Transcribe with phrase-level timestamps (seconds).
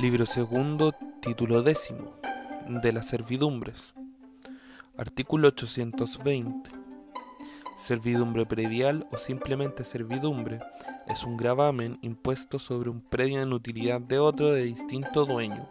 [0.00, 2.14] Libro segundo, título décimo,
[2.66, 3.92] de las servidumbres.
[4.96, 6.70] Artículo 820.
[7.76, 10.60] Servidumbre predial o simplemente servidumbre
[11.06, 15.68] es un gravamen impuesto sobre un predio en utilidad de otro de distinto dueño.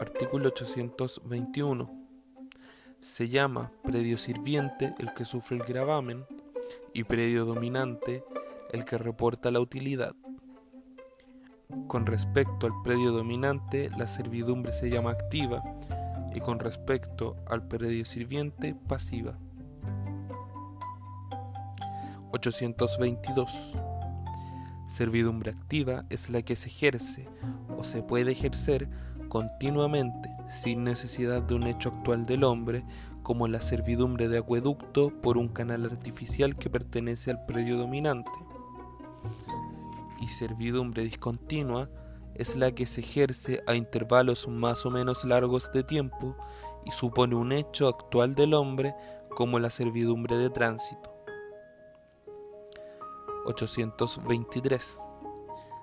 [0.00, 1.90] Artículo 821.
[2.98, 6.24] Se llama predio sirviente el que sufre el gravamen
[6.94, 8.24] y predio dominante
[8.72, 10.14] el que reporta la utilidad.
[11.86, 15.62] Con respecto al predio dominante, la servidumbre se llama activa
[16.34, 19.38] y con respecto al predio sirviente, pasiva.
[22.32, 23.76] 822.
[24.86, 27.28] Servidumbre activa es la que se ejerce
[27.76, 28.88] o se puede ejercer
[29.28, 32.84] continuamente sin necesidad de un hecho actual del hombre,
[33.22, 38.30] como la servidumbre de acueducto por un canal artificial que pertenece al predio dominante
[40.20, 41.88] y servidumbre discontinua
[42.34, 46.36] es la que se ejerce a intervalos más o menos largos de tiempo
[46.84, 48.94] y supone un hecho actual del hombre
[49.30, 51.14] como la servidumbre de tránsito.
[53.46, 55.00] 823.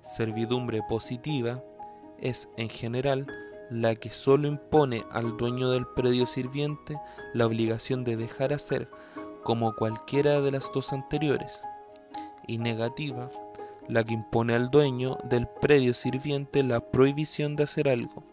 [0.00, 1.62] Servidumbre positiva
[2.18, 3.26] es en general
[3.70, 6.98] la que sólo impone al dueño del predio sirviente
[7.34, 8.90] la obligación de dejar hacer
[9.42, 11.62] como cualquiera de las dos anteriores,
[12.46, 13.30] y negativa
[13.88, 18.24] la que impone al dueño del predio sirviente la prohibición de hacer algo,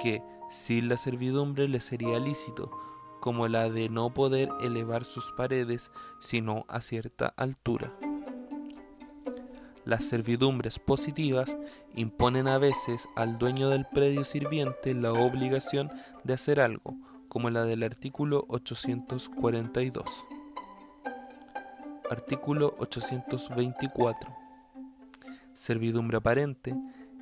[0.00, 2.70] que sin la servidumbre le sería lícito,
[3.20, 5.90] como la de no poder elevar sus paredes
[6.20, 7.92] sino a cierta altura.
[9.84, 11.56] Las servidumbres positivas
[11.94, 15.90] imponen a veces al dueño del predio sirviente la obligación
[16.24, 16.94] de hacer algo,
[17.28, 20.26] como la del artículo 842.
[22.10, 24.37] Artículo 824
[25.58, 26.76] servidumbre aparente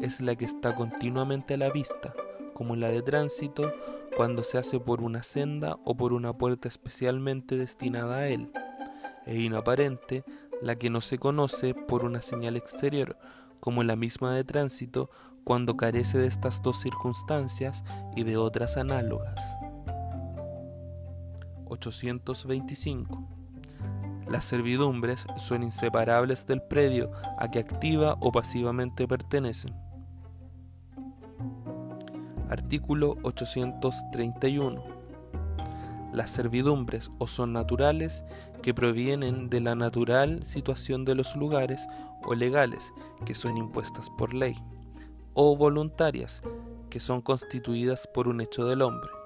[0.00, 2.14] es la que está continuamente a la vista,
[2.54, 3.74] como la de tránsito
[4.16, 8.50] cuando se hace por una senda o por una puerta especialmente destinada a él,
[9.26, 10.24] e inaparente
[10.62, 13.18] la que no se conoce por una señal exterior,
[13.60, 15.10] como la misma de tránsito
[15.44, 17.84] cuando carece de estas dos circunstancias
[18.16, 19.38] y de otras análogas.
[21.66, 23.41] 825
[24.28, 29.74] las servidumbres son inseparables del predio a que activa o pasivamente pertenecen.
[32.48, 34.84] Artículo 831.
[36.12, 38.24] Las servidumbres o son naturales
[38.62, 41.88] que provienen de la natural situación de los lugares
[42.22, 42.92] o legales
[43.24, 44.56] que son impuestas por ley,
[45.34, 46.42] o voluntarias
[46.90, 49.21] que son constituidas por un hecho del hombre.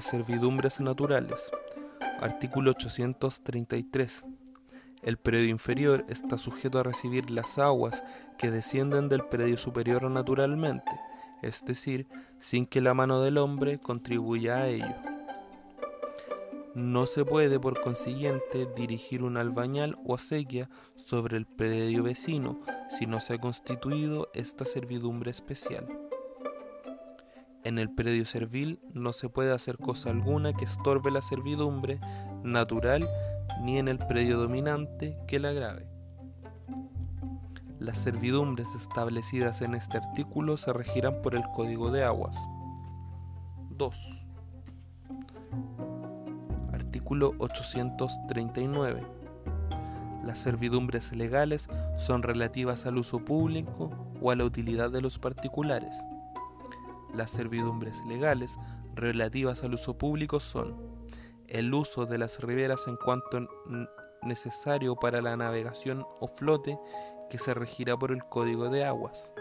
[0.00, 1.50] Servidumbres naturales.
[2.20, 4.24] Artículo 833.
[5.02, 8.02] El predio inferior está sujeto a recibir las aguas
[8.36, 10.90] que descienden del predio superior naturalmente,
[11.42, 12.08] es decir,
[12.40, 14.96] sin que la mano del hombre contribuya a ello.
[16.74, 23.06] No se puede, por consiguiente, dirigir un albañal o acequia sobre el predio vecino si
[23.06, 26.07] no se ha constituido esta servidumbre especial.
[27.68, 32.00] En el predio servil no se puede hacer cosa alguna que estorbe la servidumbre
[32.42, 33.06] natural
[33.60, 35.86] ni en el predio dominante que la agrave.
[37.78, 42.38] Las servidumbres establecidas en este artículo se regirán por el Código de Aguas.
[43.76, 44.24] 2.
[46.72, 49.02] Artículo 839.
[50.24, 51.68] Las servidumbres legales
[51.98, 53.90] son relativas al uso público
[54.22, 56.02] o a la utilidad de los particulares.
[57.14, 58.58] Las servidumbres legales
[58.94, 60.76] relativas al uso público son
[61.46, 63.48] el uso de las riberas en cuanto
[64.22, 66.78] necesario para la navegación o flote
[67.30, 69.32] que se regirá por el Código de Aguas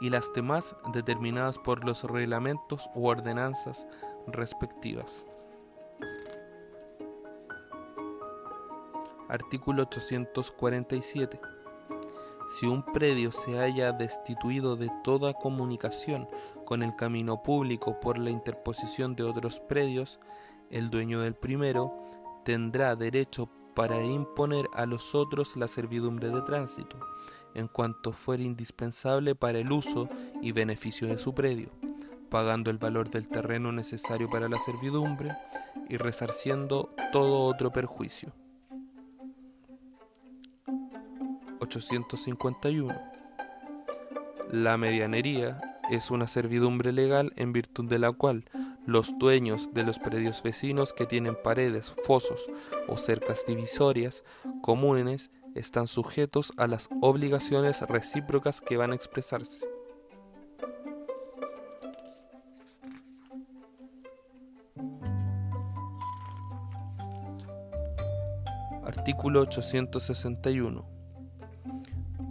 [0.00, 3.86] y las demás determinadas por los reglamentos u ordenanzas
[4.26, 5.26] respectivas.
[9.28, 11.40] Artículo 847
[12.52, 16.28] si un predio se haya destituido de toda comunicación
[16.66, 20.20] con el camino público por la interposición de otros predios,
[20.70, 21.94] el dueño del primero
[22.44, 26.98] tendrá derecho para imponer a los otros la servidumbre de tránsito,
[27.54, 30.08] en cuanto fuera indispensable para el uso
[30.42, 31.70] y beneficio de su predio,
[32.28, 35.32] pagando el valor del terreno necesario para la servidumbre
[35.88, 38.41] y resarciendo todo otro perjuicio.
[41.76, 42.94] 851.
[44.50, 45.60] La medianería
[45.90, 48.44] es una servidumbre legal en virtud de la cual
[48.84, 52.46] los dueños de los predios vecinos que tienen paredes, fosos
[52.88, 54.24] o cercas divisorias
[54.60, 59.66] comunes están sujetos a las obligaciones recíprocas que van a expresarse.
[68.84, 71.01] Artículo 861.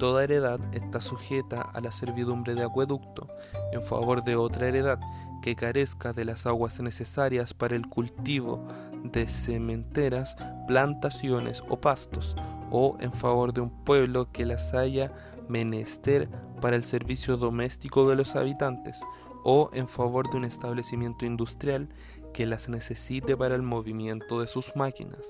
[0.02, 3.28] Toda heredad está sujeta a la servidumbre de acueducto
[3.72, 5.00] en favor de otra heredad
[5.44, 8.66] que carezca de las aguas necesarias para el cultivo
[9.04, 10.38] de cementeras,
[10.68, 12.36] plantaciones o pastos,
[12.72, 15.14] o en favor de un pueblo que las haya
[15.48, 16.28] menester
[16.62, 19.02] para el servicio doméstico de los habitantes,
[19.44, 21.90] o en favor de un establecimiento industrial
[22.34, 25.28] que las necesite para el movimiento de sus máquinas.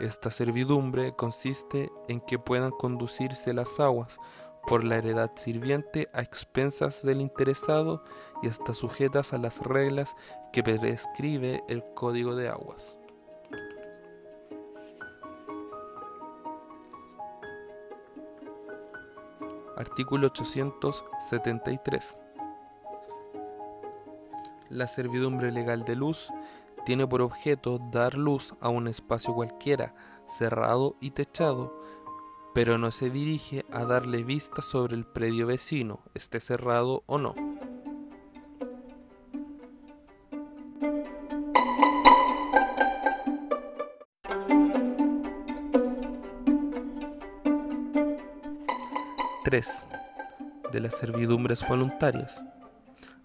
[0.00, 4.18] Esta servidumbre consiste en que puedan conducirse las aguas
[4.66, 8.02] por la heredad sirviente a expensas del interesado
[8.42, 10.16] y está sujetas a las reglas
[10.54, 12.96] que prescribe el Código de Aguas.
[19.76, 22.16] Artículo 873.
[24.70, 26.30] La servidumbre legal de luz
[26.90, 29.94] tiene por objeto dar luz a un espacio cualquiera,
[30.26, 31.80] cerrado y techado,
[32.52, 37.36] pero no se dirige a darle vista sobre el predio vecino, esté cerrado o no.
[49.44, 49.84] (3)
[50.72, 52.42] de las servidumbres voluntarias.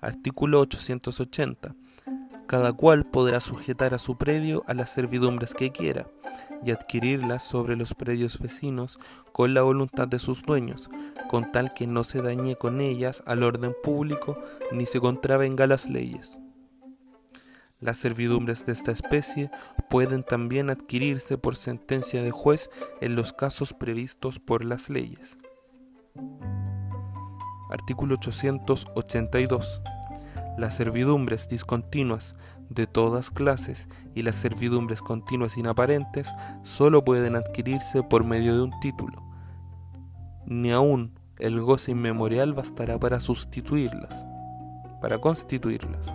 [0.02, 1.74] Artículo 880
[2.48, 6.08] cada cual podrá sujetar a su predio a las servidumbres que quiera
[6.64, 9.00] y adquirirlas sobre los predios vecinos
[9.32, 10.90] con la voluntad de sus dueños,
[11.30, 14.38] con tal que no se dañe con ellas al orden público
[14.72, 16.40] ni se contravenga las leyes.
[17.80, 19.52] Las servidumbres de esta especie
[19.90, 22.70] pueden también adquirirse por sentencia de juez
[23.02, 25.38] en los casos previstos por las leyes.
[27.70, 29.82] Artículo 882
[30.58, 32.36] las servidumbres discontinuas
[32.70, 36.30] de todas clases y las servidumbres continuas inaparentes
[36.64, 39.24] solo pueden adquirirse por medio de un título.
[40.46, 44.26] Ni aun el goce inmemorial bastará para sustituirlas,
[45.02, 46.08] para constituirlas.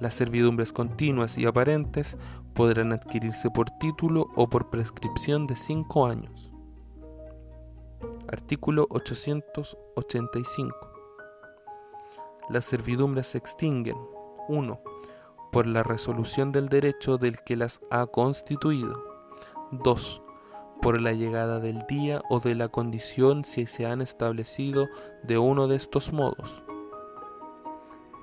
[0.00, 2.16] Las servidumbres continuas y aparentes
[2.52, 6.50] podrán adquirirse por título o por prescripción de cinco años.
[8.28, 10.93] Artículo 885
[12.48, 13.96] las servidumbres se extinguen.
[14.48, 14.80] 1.
[15.52, 19.02] Por la resolución del derecho del que las ha constituido.
[19.70, 20.22] 2.
[20.82, 24.88] Por la llegada del día o de la condición si se han establecido
[25.22, 26.62] de uno de estos modos.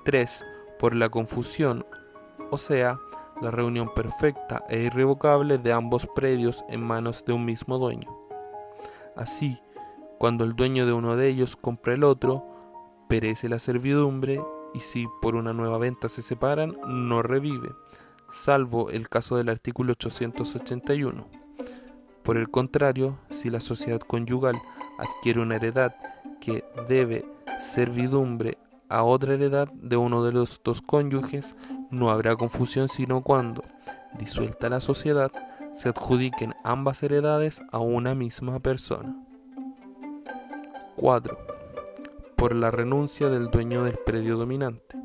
[0.04, 0.44] 3.
[0.78, 1.84] Por la confusión,
[2.50, 2.98] o sea,
[3.40, 8.08] la reunión perfecta e irrevocable de ambos predios en manos de un mismo dueño.
[9.16, 9.60] Así,
[10.18, 12.51] cuando el dueño de uno de ellos compra el otro,
[13.12, 14.42] perece la servidumbre
[14.72, 17.74] y si por una nueva venta se separan, no revive,
[18.30, 21.28] salvo el caso del artículo 881.
[22.22, 24.58] Por el contrario, si la sociedad conyugal
[24.96, 25.94] adquiere una heredad
[26.40, 27.26] que debe
[27.60, 28.56] servidumbre
[28.88, 31.54] a otra heredad de uno de los dos cónyuges,
[31.90, 33.62] no habrá confusión sino cuando,
[34.18, 35.30] disuelta la sociedad,
[35.74, 39.22] se adjudiquen ambas heredades a una misma persona.
[40.96, 41.51] 4
[42.42, 44.98] por la renuncia del dueño del predio dominante.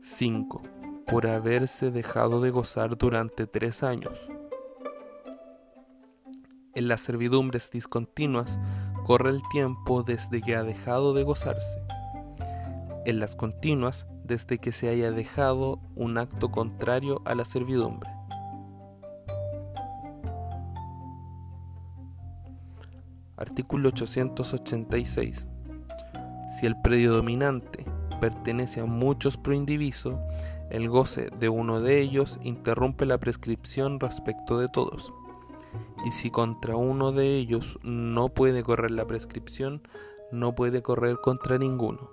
[0.00, 0.62] 5.
[1.06, 4.18] Por haberse dejado de gozar durante tres años.
[6.74, 8.58] En las servidumbres discontinuas
[9.04, 11.82] corre el tiempo desde que ha dejado de gozarse.
[13.04, 18.15] En las continuas desde que se haya dejado un acto contrario a la servidumbre.
[23.36, 25.46] Artículo 886.
[26.58, 27.84] Si el predio dominante
[28.18, 30.18] pertenece a muchos proindivisos,
[30.70, 35.12] el goce de uno de ellos interrumpe la prescripción respecto de todos.
[36.06, 39.82] Y si contra uno de ellos no puede correr la prescripción,
[40.32, 42.10] no puede correr contra ninguno.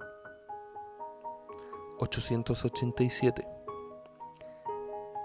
[2.00, 3.53] 887.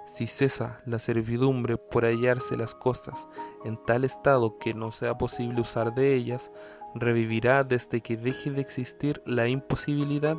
[0.08, 3.28] Si cesa la servidumbre por hallarse las cosas
[3.66, 6.50] en tal estado que no sea posible usar de ellas,
[6.94, 10.38] revivirá desde que deje de existir la imposibilidad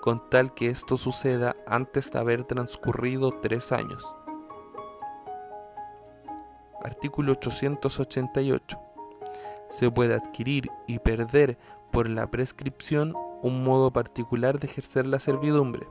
[0.00, 4.16] con tal que esto suceda antes de haber transcurrido tres años.
[6.82, 8.80] Artículo 888.
[9.68, 11.58] se puede adquirir y perder
[11.92, 15.86] por la prescripción un modo particular de ejercer la servidumbre,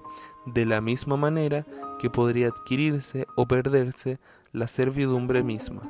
[0.46, 1.66] de la misma manera
[2.00, 4.20] que podría adquirirse o perderse
[4.52, 5.90] la servidumbre misma.